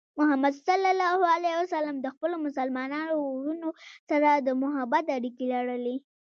[0.17, 3.69] محمد صلى الله عليه وسلم د خپلو مسلمانو وروڼو
[4.09, 5.95] سره د محبت اړیکې لرلې.